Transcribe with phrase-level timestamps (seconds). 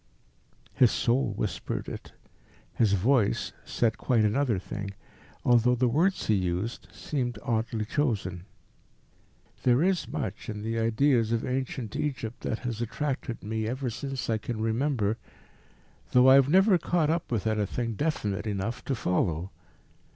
[0.73, 2.13] His soul whispered it;
[2.73, 4.95] his voice said quite another thing,
[5.45, 8.45] although the words he used seemed oddly chosen:
[9.61, 14.27] "There is much in the ideas of ancient Egypt that has attracted me ever since
[14.27, 15.17] I can remember,
[16.13, 19.51] though I have never caught up with anything definite enough to follow.